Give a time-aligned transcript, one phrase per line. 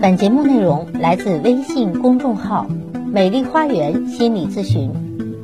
[0.00, 2.66] 本节目内容来自微信公众号
[3.12, 4.92] “美丽花园心理咨询”，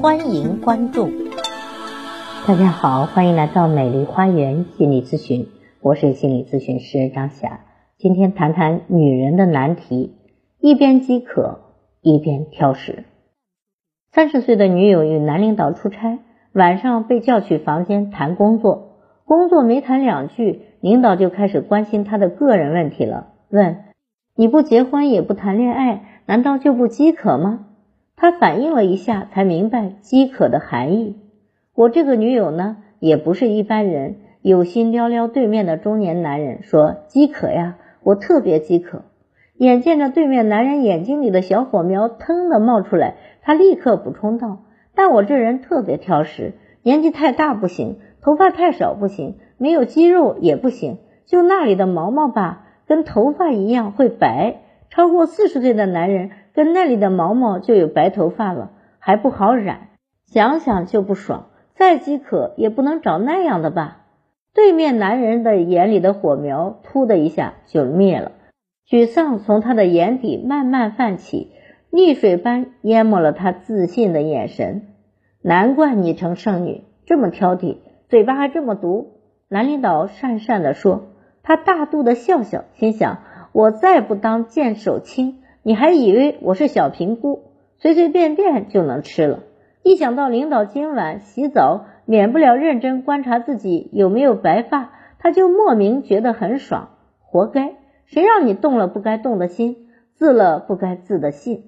[0.00, 1.10] 欢迎关注。
[2.46, 5.48] 大家好，欢迎来到美丽花园心理咨询，
[5.82, 7.60] 我是心理咨询师张霞。
[7.98, 10.14] 今天谈谈女人的难题：
[10.60, 11.60] 一边饥渴，
[12.00, 13.04] 一边挑食。
[14.12, 16.20] 三十岁的女友与男领导出差，
[16.54, 18.96] 晚上被叫去房间谈工作，
[19.26, 23.84] 工作没谈两句，领导就开始关心她的个人问题了，问。
[24.40, 27.66] 你不结婚也不谈恋爱，难道就不饥渴吗？
[28.14, 31.16] 他反应了一下，才明白饥渴的含义。
[31.74, 39.02] 我这个女友呢，也不是一般人，有心撩撩对面的中年男人，说饥渴呀，我特别饥渴。
[39.56, 44.58] 眼见着对面男人眼睛里的小火苗腾的冒出来，他立刻补充道
[44.94, 46.52] ：“但我这人特别挑食，
[46.84, 59.90] 年纪太大不行，头发太少不行，没有肌肉也不行，就那里的毛毛吧。”跟头发一样会白，超过四十岁的男人跟那里的毛毛就有白头发了，还不好染，
[60.26, 61.50] 想想就不爽。
[61.74, 64.06] 再饥渴也不能找那样的吧？
[64.54, 68.32] 对面男人的眼里的火苗突的一下就灭了，
[68.88, 71.52] 沮丧从他的眼底慢慢泛起，
[71.92, 74.94] 溺水般淹没了他自信的眼神。
[75.42, 77.76] 难怪你成剩女，这么挑剔，
[78.08, 79.12] 嘴巴还这么毒。
[79.48, 81.02] 男领导讪讪地说。
[81.48, 83.20] 他大度的笑笑，心想：
[83.52, 87.40] 我再不当剑手青，你还以为我是小平菇，
[87.78, 89.44] 随随便便就能吃了。
[89.82, 96.90] 一想到领导今晚洗澡，免不了认真观察自己有没有白发，他就莫名觉得很爽。
[97.22, 101.64] 活该，谁让你动了不该动的心，自了不该自的信。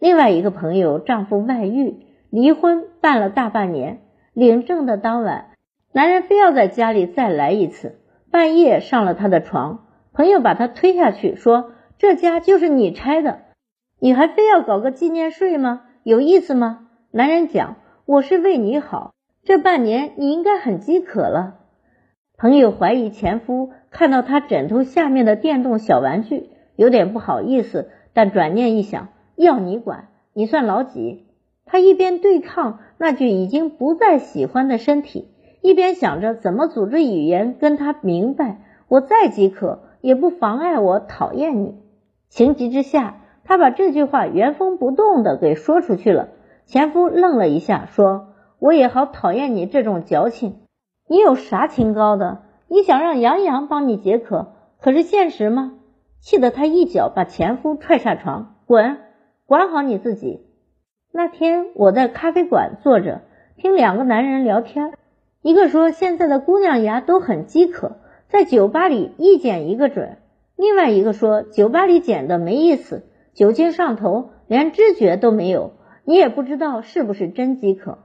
[0.00, 1.98] 另外一个朋友，丈夫外遇，
[2.30, 4.00] 离婚办了大半年，
[4.32, 5.50] 领证的当晚，
[5.92, 8.00] 男人非要在家里再来一次。
[8.34, 13.42] 半夜上了他的床，朋友把他推下去，说：“这家就是你拆的，
[14.00, 15.82] 你还非要搞个纪念税吗？
[16.02, 19.12] 有意思吗？”男人讲：“我是为你好，
[19.44, 21.60] 这半年你应该很饥渴了。”
[22.36, 31.28] 朋友怀疑前夫看到他枕头下面的电动小玩具，有点不好意思，但转念一想，要你管，你算老几？
[31.66, 35.28] 他一边对抗那具已经不再喜欢的身体。
[35.64, 41.80] 一边想着怎么组织语言跟他明白，我再饥渴也不妨碍我讨厌你。
[42.28, 46.28] 情急之下，他把这句话原封不动的给说出去了。
[46.66, 50.56] 前夫愣了一下，说：“我也好讨厌你这种矫情。
[51.08, 52.42] 你有啥清高的？
[52.68, 54.52] 你想让杨洋帮你解渴，
[54.82, 55.72] 可是现实吗？”
[56.20, 58.98] 气得他一脚把前夫踹下床，滚，
[59.46, 60.44] 管好你自己。
[61.10, 63.22] 那天我在咖啡馆坐着，
[63.56, 64.92] 听两个男人聊天。
[65.44, 67.98] 一个说现在的姑娘牙都很饥渴，
[68.30, 70.16] 在酒吧里一捡一个准；
[70.56, 73.02] 另外一个说酒吧里捡的没意思，
[73.34, 75.72] 酒精上头，连知觉都没有，
[76.06, 77.98] 你也不知道是不是真饥渴。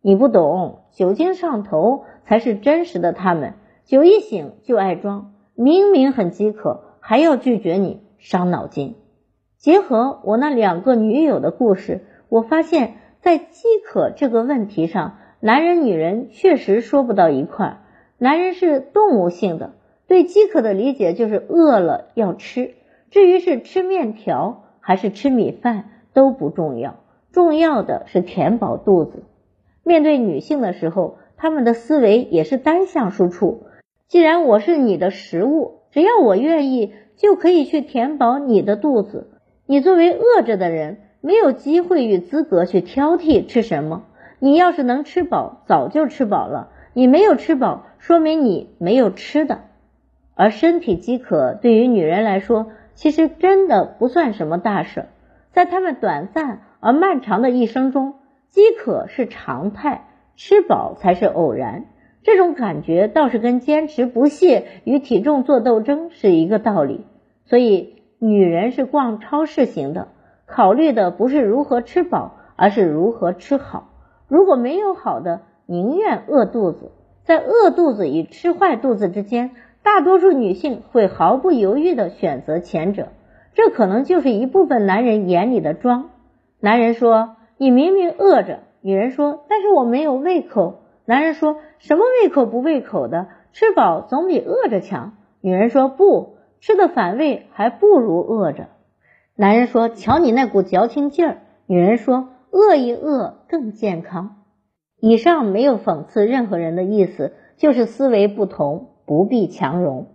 [0.00, 3.12] 你不懂，酒精上头才是真实的。
[3.12, 3.52] 他们
[3.84, 8.94] 酒一醒就爱装，明明很饥渴还要拒绝你，伤脑筋。
[9.58, 15.18] 结合我那两个女友的故事，我发现，在饥渴这个问题上。
[15.40, 17.78] 男人女人确实说不到一块儿。
[18.18, 19.72] 男人是动物性的，
[20.06, 22.74] 对饥渴的理解就是饿了要吃。
[23.10, 26.96] 至于是吃面条还是吃米饭都不重要，
[27.32, 29.22] 重要的是填饱肚子。
[29.84, 33.64] 面对女性的时候，他们的思维也是单向输出。
[34.08, 39.28] 既然我是你的食物，只要我愿意，就可以去填饱你的肚子。
[39.66, 44.04] 你作为饿着的人，没有机会与资格去挑剔吃什么。
[44.38, 46.70] 你要是能吃饱，早就吃饱了。
[46.92, 49.60] 你没有吃饱，说明你没有吃的。
[50.34, 55.06] 而身体饥渴对于女人来说，其实真的不算什么大事。
[55.52, 58.14] 在她们短暂而漫长的一生中，
[58.50, 61.86] 饥渴是常态，吃饱才是偶然。
[62.22, 67.06] 这种感觉倒是跟坚持不懈与体重做斗争是一个道理。
[67.44, 70.08] 所以，女人是逛超市型的，
[70.44, 73.90] 考虑的不是如何吃饱，而是如何吃好。
[74.28, 76.90] 如果没有好的，宁愿饿肚子。
[77.24, 79.50] 在饿肚子与吃坏肚子之间，
[79.82, 83.08] 大多数女性会毫不犹豫地选择前者。
[83.54, 86.10] 这可能就是一部分男人眼里的装。
[86.60, 95.14] 男人说：“你明明饿着。”女人说：“但是我没有胃口。”男人说什么胃口不胃口的，吃饱总比饿着强。
[95.40, 98.68] 女人说：“不吃的反胃，还不如饿着。”
[99.34, 102.28] 男人说：“瞧你那股矫情劲儿。”女人说。
[102.50, 104.42] 饿一饿更健康。
[105.00, 110.06] 以上没有讽刺任何人的意思，就是思维不同，不必强融。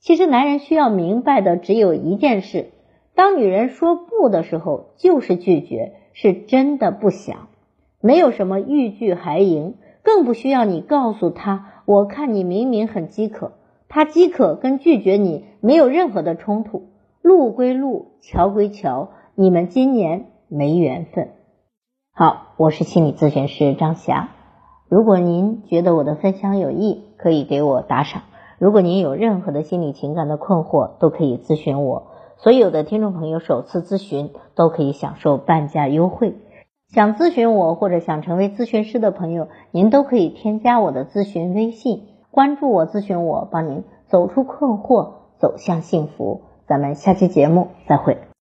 [0.00, 2.66] 其实男人需要明白的只有一件事：
[3.14, 7.48] 当女人说不的时候，就是拒绝，是真的不想，
[8.00, 13.52] 没有什么欲拒还迎，更不需要你告诉她，我看你明明很饥渴，
[13.88, 16.90] 她饥渴跟拒绝你没有任何的冲突，
[17.22, 21.30] 路归路，桥归桥，你们今年没缘分。
[22.20, 24.30] 好，我是心理咨询师张霞。
[24.88, 28.22] 如果您觉得我的分享有益，可以给我打赏。
[28.58, 32.08] 如果您有任何的心理情感的困惑，都可以咨询我。
[32.38, 36.34] 所有的听众朋友首次咨询都可以享受半价优惠。
[36.88, 46.40] 想咨询我或者想成为咨询师的朋友，您都可以添加我的咨询微信，关注我，咨询我，帮您走出困惑，走向幸福。
[46.66, 48.27] 咱们下期节目再会。